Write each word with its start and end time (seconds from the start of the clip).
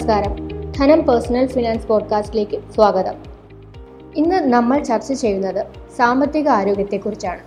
നമസ്കാരം. 0.00 0.48
ധനം 0.72 1.00
personal 1.00 1.46
finance 1.46 1.86
പോഡ്കാസ്റ്റിലേക്ക് 1.86 2.60
സ്വാഗതം. 2.74 3.14
ഇന്ന് 4.16 4.36
നമ്മൾ 4.36 4.82
ചർച്ച 4.82 5.12
ചെയ്യുന്നത് 5.12 5.66
സാമ്പത്തിക 5.96 6.48
ആരോഗ്യത്തെക്കുറിച്ചാണ്. 6.48 7.40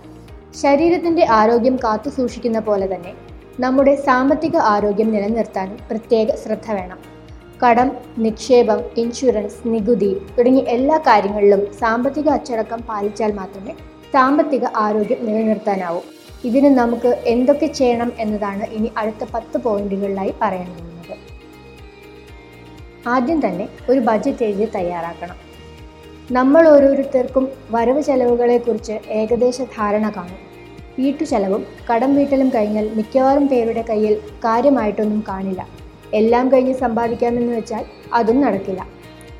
ശരീരത്തിന്റെ 0.62 1.26
ആരോഗ്യം 1.30 1.76
കാത്തു 1.76 2.10
സൂക്ഷിക്കുന്ന 2.10 2.58
പോലെ 2.58 2.94
തന്നെ 2.94 3.12
നമ്മുടെ 3.60 3.94
സാമ്പത്തിക 3.94 4.56
ആരോഗ്യം 4.56 5.12
നിലനിർത്താനും 5.12 5.78
പ്രത്യേക 5.90 6.34
ശ്രദ്ധ 6.34 6.72
വേണം. 6.72 6.98
കടം 7.66 7.92
നിക്ഷേപം 8.18 8.80
ഇൻഷുറൻസ് 8.96 9.56
നികുതി 9.66 10.20
തുടങ്ങിയ 10.38 10.62
എല്ലാ 10.62 10.98
കാര്യങ്ങളിലും 10.98 11.72
സാമ്പത്തിക 11.80 12.28
അച്ചടക്കം 12.28 12.80
പാലിച്ചാൽ 12.80 13.32
മാത്രമേ 13.32 13.72
സാമ്പത്തിക 14.12 14.64
ആരോഗ്യം 14.76 15.26
നിലനിർത്താനാവൂ. 15.26 16.00
ഇതിന് 16.44 16.78
നമുക്ക് 16.78 17.22
എന്തൊക്കെ 17.26 17.66
ചെയ്യണം 17.66 18.12
എന്നതാണ് 18.18 18.64
ഇനി 18.64 18.90
അടുത്ത 18.96 19.28
പത്ത് 19.34 19.58
പോയിന്റുകളിലായി 19.58 20.34
പറയാൻ 20.42 20.66
പോകുന്നത്. 20.66 21.33
ആദ്യം 23.06 23.46
തന്നെ 23.46 23.68
ഒരു 23.90 24.00
ബഡ്ജറ്റ് 24.00 24.44
എഴുതി 24.44 24.64
തയ്യാറാക്കണം. 24.64 25.36
നമ്മൾ 26.32 26.68
ഓരോരുത്തർക്കും 26.68 27.48
വരവ് 27.70 28.02
ചെലവുകളെക്കുറിച്ച് 28.02 28.92
ഏകദേശ 28.92 29.62
ധാരണ 29.62 30.10
കാണും. 30.16 30.38
വീട്ടു 30.98 31.24
ചെലവും 31.24 31.66
കടം 31.92 32.16
വീട്ടലും 32.16 32.48
കഴിഞ്ഞാൽ 32.48 32.94
മിക്കവാറും 32.94 33.48
പേരുടെ 33.48 33.82
കയ്യിൽ 33.82 34.14
കാര്യമായിട്ടൊന്നും 34.14 35.24
കാണില്ല. 35.28 35.68
എല്ലാം 36.14 36.52
കഴിഞ്ഞ് 36.52 36.74
സമ്പാദിക്കാമെന്ന് 36.74 37.56
വെച്ചാൽ 37.56 37.84
അതും 38.14 38.40
നടക്കില്ല. 38.40 38.86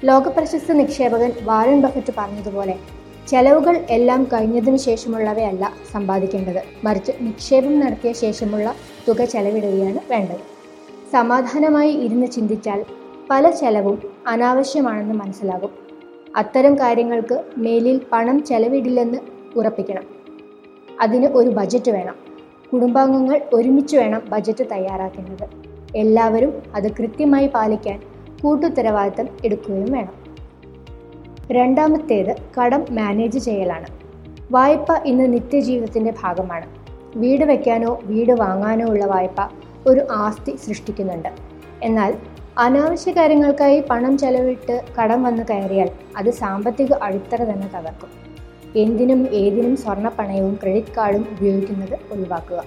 ലോകപ്രശസ്ത 0.05 0.73
നിക്ഷേപകൻ 0.73 1.33
വാരൻ 1.43 1.81
ബഫറ്റ് 1.81 2.13
പറഞ്ഞതുപോലെ 2.19 2.77
ചെലവുകൾ 3.29 3.87
എല്ലാം 3.91 4.25
കഴിഞ്ഞതിന് 4.25 4.77
ശേഷമുള്ളവയല്ല 4.77 5.73
സമ്പാദിക്കേണ്ടത്. 5.93 6.63
മറിച്ച് 6.85 7.13
നിക്ഷേപം 7.21 7.81
നടത്തിയ 7.81 8.13
ശേഷമുള്ള 8.13 8.75
തുക 9.09 9.25
ചെലവിടുകയാണ് 9.25 9.99
വേണ്ടത്. 10.11 10.41
സമാധാനമായി 11.13 11.91
ഇരുന്ന് 11.91 12.27
ചിന്തിച്ചാൽ 12.27 12.85
പല 13.31 13.51
ചെലവും 13.51 14.03
അനാവശ്യമാണെന്ന് 14.27 15.15
മനസ്സിലാകും. 15.15 15.71
അത്തരം 16.37 16.75
കാര്യങ്ങൾക്ക് 16.75 17.45
മേലിൽ 17.59 18.01
പണം 18.13 18.45
ചെലവിടില്ലെന്ന് 18.45 19.19
ഉറപ്പിക്കണം. 19.57 20.03
അതിന് 21.01 21.27
ഒരു 21.27 21.51
ബജറ്റ് 21.51 21.91
വേണം. 21.91 22.15
കുടുംബാംഗങ്ങൾ 22.73 23.41
ഒരുമിച്ച് 23.53 23.97
വേണം 23.97 24.23
ബജറ്റ് 24.29 24.65
തയ്യാറാക്കുന്നത്. 24.73 25.49
എല്ലാവരും 25.97 26.63
അത് 26.75 26.93
കൃത്യമായി 26.93 27.47
പാലിക്കാൻ 27.47 28.03
കൂട്ടുത്തരവാദിത്തം 28.43 29.29
എടുക്കുകയും 29.45 29.93
വേണം. 29.93 30.13
രണ്ടാമത്തേത് 31.51 32.37
കടം 32.61 32.87
മാനേജ് 32.91 33.39
ചെയ്യലാണ്. 33.39 33.87
വായ്പ 34.51 34.93
ഇന്ന് 35.05 35.33
നിത്യജീവിതത്തിന്റെ 35.33 36.15
ഭാഗമാണ്. 36.23 36.67
വീട് 37.17 37.45
വയ്ക്കാനോ 37.45 37.99
വീട് 38.03 38.33
വാങ്ങാനോ 38.33 38.87
ഉള്ള 38.87 39.05
വായ്പ 39.05 39.51
ഒരു 39.87 40.07
ആസ്തി 40.11 40.57
സൃഷ്ടിക്കുന്നുണ്ട്. 40.57 41.29
എന്നാൽ 41.83 42.15
അനാവശ്യ 42.59 43.13
കാര്യങ്ങൾക്കായി 43.13 43.81
പണം 43.91 44.19
ചെലവിട്ട് 44.19 44.85
കടം 45.01 45.23
വന്ന് 45.23 45.43
കയറിയാൽ 45.51 45.91
അത് 46.17 46.31
സാമ്പത്തിക 46.31 46.93
അടിത്തറ 46.93 47.45
തന്നെ 47.45 47.71
തകർക്കും. 47.75 48.11
എന്തിനും 48.77 49.29
ഏതിനും 49.33 49.77
സ്വർണപ്പണയവും 49.77 50.59
ക്രെഡിറ്റ് 50.63 50.95
കാർഡും 50.97 51.27
ഉപയോഗിക്കുന്നത് 51.33 51.99
ഒഴിവാക്കുക. 52.13 52.65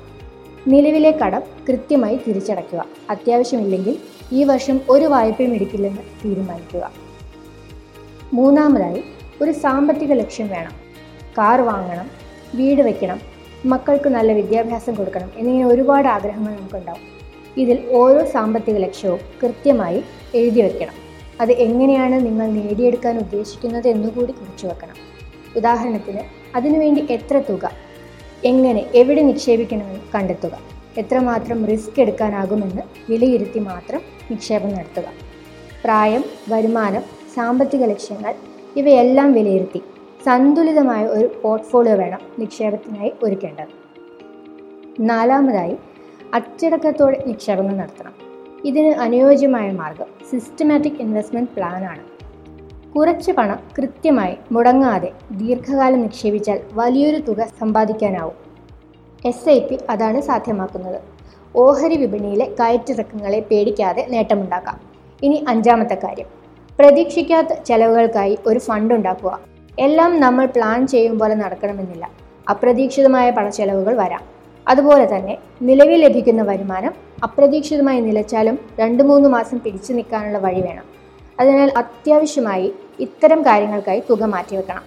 നിലവിലെ 0.68 1.12
കടം 1.12 1.42
കൃത്യമായി 1.70 2.20
തിരിച്ചടയ്ക്കുക. 2.28 2.86
അത്യാവശ്യമില്ലെങ്കിൽ 3.10 3.98
ഈ 4.32 4.44
വർഷം 4.44 4.82
ഒരു 4.90 5.06
വായ്പയും 5.06 5.54
എടുക്കില്ലെന്ന് 5.54 6.02
തീരുമാനിക്കുക. 6.26 6.92
മൂന്നാമതായി 8.34 9.04
ഒരു 9.42 9.52
സാമ്പത്തിക 9.52 10.14
ലക്ഷ്യം 10.14 10.48
വേണം. 10.48 10.72
കാർ 11.38 11.62
വാങ്ങണം 11.62 12.10
വീട് 12.56 12.82
വയ്ക്കണം 12.82 13.22
മക്കൾക്ക് 13.66 14.10
നല്ല 14.10 14.32
വിദ്യാഭ്യാസം 14.32 14.96
കൊടുക്കണം 14.96 15.32
എന്നിങ്ങനെ 15.38 15.66
ഒരുപാട് 15.66 16.08
ആഗ്രഹങ്ങൾ 16.08 16.56
നമുക്കുണ്ടാവും. 16.56 17.17
ഇതിൽ 17.58 17.88
ഓരോ 17.92 18.26
സാമ്പത്തിക 18.26 18.78
ലക്ഷ്യവും 18.78 19.20
കൃത്യമായി 19.44 20.04
എഴുതി 20.36 20.62
വെക്കണം. 20.62 20.94
അത് 21.42 21.52
എങ്ങനെയാണ് 21.52 22.26
നിങ്ങൾ 22.26 22.48
നേടിയെടുക്കാൻ 22.48 23.18
ഉദ്ദേശിക്കുന്നത് 23.18 23.88
എന്നുകൂടി 23.88 24.32
കുറിച്ചു 24.32 24.68
വെക്കണം. 24.68 24.96
ഉദാഹരണത്തിന് 25.56 26.20
അതിനുവേണ്ടി 26.56 27.08
എത്ര 27.10 27.42
തുക 27.50 27.72
എങ്ങനെ 28.46 28.86
എവിടെ 28.96 29.22
നിക്ഷേപിക്കണമെന്ന് 29.22 30.00
കണ്ടെത്തുക. 30.16 30.60
എത്രമാത്രം 30.98 31.66
റിസ്ക് 31.66 32.02
എടുക്കാനാകുമെന്ന് 32.02 32.82
വിലയിരുത്തി 33.10 33.60
മാത്രം 33.60 34.02
നിക്ഷേപം 34.32 34.70
നടത്തുക. 34.70 35.04
പ്രായം 35.84 36.24
വരുമാനം 36.50 37.02
സാമ്പത്തിക 37.36 37.84
ലക്ഷ്യങ്ങൾ 37.84 38.36
ഇവയെല്ലാം 38.76 39.34
വിലയിരുത്തി 39.34 39.82
സന്തുലിതമായ 40.26 41.06
ഒരു 41.06 41.32
പോർട്ട്ഫോളിയോ 41.44 41.96
വേണം 41.96 42.20
നിക്ഷേപത്തിനായി 42.40 43.12
ഒരുക്കേണ്ടത്. 43.24 43.74
നാലാമതായി 45.00 45.78
അച്ചടക്കത്തോടെ 46.34 47.24
നിക്ഷേപങ്ങൾ 47.28 47.76
നടത്തണം. 47.76 48.14
ഇതിന് 48.66 48.88
അനുയോജ്യമായ 48.88 49.72
മാർഗം 49.72 50.06
സിസ്റ്റമാറ്റിക് 50.32 50.94
ഇൻവെസ്റ്റ്മെന്റ് 50.94 51.50
പ്ലാനാണ് 51.50 52.04
കുറച്ച് 52.92 53.32
പണം 53.32 53.60
കൃത്യമായി 53.78 54.38
മുടങ്ങാതെ 54.52 55.12
ദീർഘകാലം 55.32 56.02
നിക്ഷേപിച്ചാൽ 56.02 56.60
വലിയൊരു 56.74 57.18
തുക 57.18 57.48
സമ്പാദിക്കാനാവും. 57.60 58.36
എസ് 59.26 59.50
ഐ 59.50 59.60
പി 59.60 59.78
അതാണ് 59.90 60.22
സാധ്യമാക്കുന്നത്. 60.22 61.02
ഓഹരി 61.56 61.96
വിപണിയിലെ 61.96 62.56
കയറ്റിറക്കങ്ങളെ 62.60 63.40
പേടിക്കാതെ 63.40 64.06
നേട്ടമുണ്ടാക്കാം. 64.10 64.80
ഇനി 65.24 65.46
അഞ്ചാമത്തെ 65.48 65.96
കാര്യം. 65.96 66.26
പ്രതീക്ഷിക്കാത്ത 66.80 67.48
ചെലവുകൾക്കായി 67.48 68.38
ഒരു 68.46 68.60
ഫണ്ട് 68.60 68.94
ഉണ്ടാക്കുക. 68.94 69.40
എല്ലാം 69.80 70.20
നമ്മൾ 70.20 70.46
പ്ലാൻ 70.46 70.88
ചെയ്യും 70.88 71.20
പോലെ 71.20 71.36
നടക്കണമെന്നില്ല. 71.36 72.10
അപ്രതീക്ഷിതമായ 72.50 73.32
പണച്ചെലവുകൾ 73.32 73.98
വരാം. 73.98 74.37
അതുപോലെ 74.68 75.16
തന്നെ 75.16 75.38
നിലവിൽ 75.62 76.06
ലഭിക്കുന്ന 76.06 76.42
വരുമാനം 76.42 76.94
അപ്രതീക്ഷിതമായി 77.24 78.00
നിലച്ചാലും 78.00 78.60
രണ്ട് 78.80 79.04
മൂന്ന് 79.04 79.30
മാസം 79.30 79.60
പിടിച്ചു 79.60 79.94
നിൽക്കാനുള്ള 79.94 80.38
വഴി 80.38 80.62
വേണം. 80.62 80.84
അതിനാൽ 81.40 81.72
അത്യാവശ്യമായി 81.78 82.74
ഇത്തരം 83.00 83.42
കാര്യങ്ങൾക്കായി 83.42 84.04
തുക 84.10 84.24
മാറ്റിവെക്കണം 84.24 84.84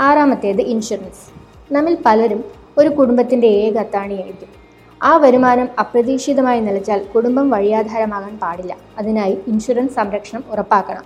ആറാമത്തേത് 0.00 0.60
ഇൻഷുറൻസ് 0.60 1.24
നമ്മിൽ 1.72 1.98
പലരും 2.06 2.44
ഒരു 2.78 2.88
കുടുംബത്തിന്റെ 2.88 3.46
ഏക 3.46 3.76
അത്താണിയായിരിക്കും. 3.76 4.48
ആ 5.02 5.16
വരുമാനം 5.16 5.68
അപ്രതീക്ഷിതമായി 5.78 6.60
നിലച്ചാൽ 6.60 7.04
കുടുംബം 7.14 7.50
വഴിയാധാരമാകാൻ 7.50 8.38
പാടില്ല. 8.38 8.76
അതിനായി 8.98 9.38
ഇൻഷുറൻസ് 9.46 9.94
സംരക്ഷണം 9.94 10.44
ഉറപ്പാക്കണം. 10.50 11.02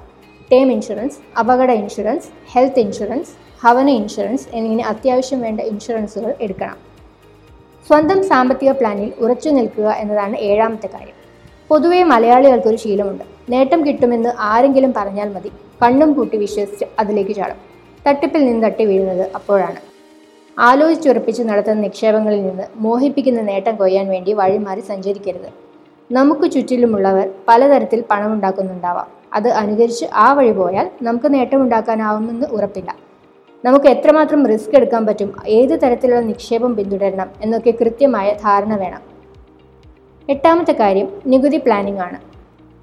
ടേം 0.53 0.73
ഇൻഷുറൻസ് 0.73 1.39
അപകട 1.39 1.71
ഇൻഷുറൻസ് 1.71 2.29
ഹെൽത്ത് 2.53 2.81
ഇൻഷുറൻസ് 2.81 3.31
ഭവന 3.65 3.89
ഇൻഷുറൻസ് 3.89 4.47
എന്നിങ്ങനെ 4.53 4.85
അത്യാവശ്യം 4.85 5.41
വേണ്ട 5.41 5.61
ഇൻഷുറൻസുകൾ 5.61 6.35
എടുക്കണം. 6.41 6.96
സ്വന്തം 7.87 8.25
സാമ്പത്തിക 8.25 8.71
പ്ലാനിൽ 8.71 9.13
ഉറച്ചു 9.19 9.49
നിൽക്കുക 9.49 9.91
എന്നതാണ് 9.91 10.37
ഏഴാമത്തെ 10.37 10.87
കാര്യം. 10.87 11.15
പൊതുവേ 11.69 12.03
മലയാളികൾക്കൊരു 12.03 12.77
ശീലമുണ്ട്. 12.77 13.25
നേട്ടം 13.51 13.87
കിട്ടുമെന്ന് 13.87 14.31
ആരെങ്കിലും 14.39 14.95
പറഞ്ഞാൽ 14.97 15.33
മതി. 15.33 15.53
കണ്ണും 15.83 16.15
പൂട്ടി 16.15 16.37
വിശ്വസിച്ച് 16.37 16.85
അതിലേക്ക് 16.99 17.37
ചാടും. 17.37 17.57
തട്ടിപ്പിൽ 18.09 18.47
നിന്ന് 18.47 18.67
തട്ടി 18.67 18.85
വീഴുന്നത് 18.85 19.31
അപ്പോഴാണ്. 19.35 19.81
ആലോചിച്ചുറപ്പിച്ച് 20.59 21.43
നടത്തുന്ന 21.43 21.81
നിക്ഷേപങ്ങളിൽ 21.81 22.43
നിന്ന് 22.47 22.65
മോഹിപ്പിക്കുന്ന 22.77 23.41
നേട്ടം 23.41 23.77
കൊയ്യാൻ 23.77 24.09
വേണ്ടി 24.09 24.33
വഴിമാറി 24.33 24.81
സഞ്ചരിക്കരുത്. 24.81 25.51
നമുക്ക് 26.13 26.51
ചുറ്റിലുമുള്ളവർ 26.53 27.31
പലതരത്തിൽ 27.49 28.05
പണമുണ്ടാക്കുന്നുണ്ടാവാം. 28.11 29.07
അത് 29.35 29.49
അനുകരിച്ച് 29.49 30.05
ആ 30.15 30.33
വഴി 30.33 30.53
പോയാൽ 30.53 30.91
നമുക്ക് 31.03 31.35
നേട്ടമുണ്ടാക്കാനാവുമെന്ന് 31.35 32.47
ഉറപ്പില്ല. 32.47 33.06
നമുക്ക് 33.65 33.87
എത്രമാത്രം 33.87 34.47
റിസ്ക് 34.47 34.77
എടുക്കാൻ 34.77 35.07
പറ്റും? 35.07 35.33
ഏത് 35.49 35.81
തരത്തിലുള്ള 35.83 36.21
നിക്ഷേപം 36.21 36.77
പിന്തുടരണം? 36.77 37.29
എന്നൊക്കെ 37.43 37.71
കൃത്യമായ 37.71 38.33
ധാരണ 38.33 38.75
വേണം. 38.77 39.03
എട്ടാമത്തെ 40.31 40.73
കാര്യം 40.73 41.09
നികുതി 41.27 41.57
പ്ലാനിംഗ് 41.57 42.01
ആണ്. 42.01 42.19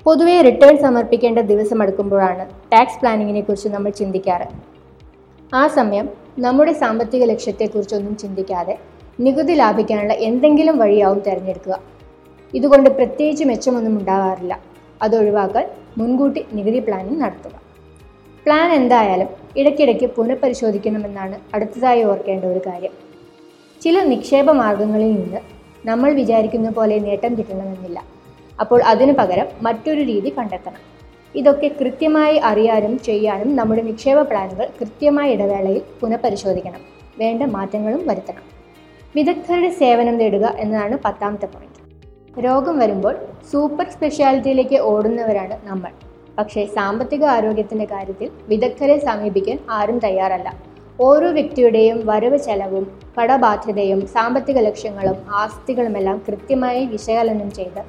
പൊതുവേ 0.06 0.42
റിട്ടേൺ 0.42 0.78
സമർപ്പിക്കേണ്ട 0.78 1.40
ദിവസം 1.40 1.82
അടുക്കുമ്പോഴാണ് 1.82 2.46
ടാക്സ് 2.72 3.00
പ്ലാനിങ്ങിനെ 3.02 3.42
കുറിച്ച് 3.42 3.70
നമ്മൾ 3.70 3.92
ചിന്തിക്കാറ്. 3.92 4.48
ആ 5.54 5.68
സമയം 5.68 6.10
നമ്മുടെ 6.40 6.74
സാമ്പത്തിക 6.74 7.24
ലക്ഷ്യത്തെക്കുറിച്ചൊന്നും 7.24 8.18
ചിന്തിക്കാതെ 8.18 8.78
നികുതി 9.20 9.54
ലാഭിക്കാനുള്ള 9.54 10.14
എന്തെങ്കിലും 10.14 10.78
വഴിയാവും 10.78 11.20
തിരഞ്ഞെടുക്കുക. 11.20 11.80
ഇതുകൊണ്ട് 12.54 12.90
പ്രത്യേകിച്ച് 12.90 13.46
മെച്ചമൊന്നും 13.46 14.00
ഉണ്ടാകാറില്ല 14.00 14.60
അത് 15.02 15.16
ഒഴിവാക്കാൻ 15.16 15.66
മുൻകൂട്ടി 15.98 16.46
നികുതി 16.54 16.80
പ്ലാനിംഗ് 16.80 17.22
നടത്തുക. 17.22 17.63
പ്ലാൻ 18.46 18.72
എന്തായാലും 18.72 19.28
ഇടയ്ക്കിടയ്ക്ക് 19.58 20.06
പുനഃപരിശോധിക്കണമെന്നാണ് 20.06 21.40
അടുത്തതായി 21.54 22.04
ഓർക്കേണ്ട 22.04 22.46
ഒരു 22.46 22.62
കാര്യം. 22.68 22.92
ചില 23.82 24.04
നിക്ഷേപ 24.04 24.52
മാർഗങ്ങളിൽ 24.52 25.12
നിന്ന് 25.16 25.40
നമ്മൾ 25.86 26.12
വിചാരിക്കുന്ന 26.12 26.70
പോലെ 26.70 27.00
നേട്ടം 27.00 27.38
കിട്ടണമെന്നില്ല. 27.38 28.00
അപ്പോൾ 28.60 28.84
അതിനു 28.84 29.14
പകരം 29.14 29.48
മറ്റൊരു 29.62 30.02
രീതി 30.02 30.30
കണ്ടെത്തണം. 30.30 30.82
ഇതൊക്കെ 31.36 31.68
കൃത്യമായി 31.68 32.38
അറിയാനും 32.38 33.00
ചെയ്യാനും 33.00 33.56
നമ്മുടെ 33.56 33.82
നിക്ഷേപ 33.82 34.22
പ്ലാനുകൾ 34.22 34.68
കൃത്യമായ 34.80 35.32
ഇടവേളയിൽ 35.32 35.82
പുനഃപരിശോധിക്കണം. 36.02 36.82
വേണ്ട 37.18 37.44
മാറ്റങ്ങളും 37.44 38.08
വരുത്തണം. 38.08 38.46
വിദഗ്ധരുടെ 39.16 39.70
സേവനം 39.70 40.20
തേടുക 40.20 40.46
എന്നതാണ് 40.60 40.98
പത്താമത്തെ 41.06 41.46
പോയിന്റ് 41.46 41.80
രോഗം 42.46 42.80
വരുമ്പോൾ 42.80 43.16
സൂപ്പർ 43.52 43.86
സ്പെഷ്യാലിറ്റിയിലേക്ക് 43.90 44.76
ഓടുന്നവരാണ് 44.76 45.58
നമ്മൾ. 45.64 45.92
പക്ഷേ 46.38 46.66
സാമ്പത്തിക 46.66 47.24
ആരോഗ്യത്തിന്റെ 47.26 47.86
കാര്യത്തിൽ 47.86 48.30
വിദഗ്ധരെ 48.48 49.00
സമീപിക്കാൻ 49.00 49.60
ആരും 49.70 50.00
തയ്യാറല്ല. 50.00 50.54
ഓരോ 51.02 51.32
വ്യക്തിയുടെയും 51.32 52.06
വരവ് 52.06 52.38
ചെലവും 52.38 53.00
കടബാധ്യതയും 53.22 54.08
സാമ്പത്തിക 54.08 54.58
ലക്ഷ്യങ്ങളും 54.58 55.16
ആസ്തികളുമെല്ലാം 55.30 56.22
കൃത്യമായി 56.28 56.86
വിശകലനം 56.86 57.52
ചെയ്ത് 57.52 57.84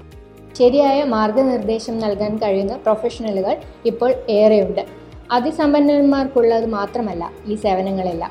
ശരിയായ 0.55 1.05
മാർഗനിർദ്ദേശം 1.05 1.99
നൽകാൻ 1.99 2.37
കഴിയുന്ന 2.37 2.77
പ്രൊഫഷണലുകൾ 2.77 3.57
ഇപ്പോൾ 3.87 4.15
ഏറെയുണ്ട്. 4.29 4.87
അതിസമ്പന്നന്മാർക്കുള്ളത് 5.31 6.67
മാത്രമല്ല 6.67 7.31
ഈ 7.47 7.55
സേവനങ്ങളെല്ലാം. 7.55 8.31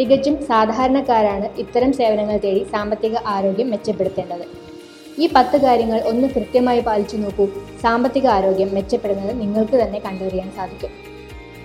തികച്ചും 0.00 0.44
സാധാരണക്കാരാണ് 0.46 1.48
ഇത്തരം 1.58 1.92
സേവനങ്ങൾ 1.92 2.36
തേടി 2.36 2.66
സാമ്പത്തിക 2.72 3.16
ആരോഗ്യം 3.26 3.70
മെച്ചപ്പെടുത്തേണ്ടത്. 3.70 4.71
ഈ 5.18 5.28
പത്ത് 5.34 5.60
കാര്യങ്ങൾ 5.60 6.00
ഒന്ന് 6.00 6.28
കൃത്യമായി 6.28 6.80
പാലിച്ചു 6.80 7.16
നോക്കൂ. 7.16 7.48
സാമ്പത്തിക 7.82 8.26
ആരോഗ്യം 8.26 8.74
മെച്ചപ്പെടുന്നത് 8.74 9.40
നിങ്ങൾക്ക് 9.40 9.76
തന്നെ 9.82 9.98
കണ്ടറിയാൻ 9.98 10.52
സാധിക്കും. 10.56 10.90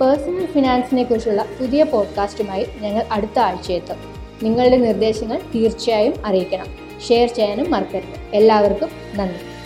പേഴ്സണൽ 0.02 0.46
ഫിനാൻസിനെ 0.46 1.04
കുറിച്ചുള്ള 1.04 1.46
പുതിയ 1.60 1.84
പോഡ്കാസ്റ്റുമായി 1.84 2.68
ഞങ്ങൾ 2.82 3.04
അടുത്ത 3.12 3.40
ആഴ്ചയെത്തും. 3.40 3.98
നിങ്ങളുടെ 4.44 4.78
നിർദ്ദേശങ്ങൾ 4.78 5.42
തീർച്ചയായും 5.56 6.14
അറിയിക്കണം. 6.26 6.66
ഷെയർ 7.08 7.28
ചെയ്യാനും 7.28 7.72
മറക്കരുത്. 7.72 8.36
എല്ലാവർക്കും 8.36 8.90
നന്ദി. 9.16 9.57